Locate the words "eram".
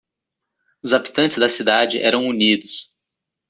1.99-2.25